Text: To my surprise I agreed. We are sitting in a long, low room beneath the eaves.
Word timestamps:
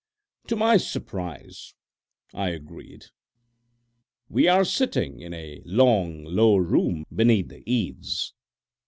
To 0.47 0.55
my 0.55 0.77
surprise 0.77 1.75
I 2.33 2.49
agreed. 2.49 3.05
We 4.29 4.47
are 4.47 4.65
sitting 4.65 5.19
in 5.19 5.31
a 5.31 5.61
long, 5.63 6.23
low 6.23 6.55
room 6.57 7.05
beneath 7.13 7.49
the 7.49 7.61
eaves. 7.71 8.33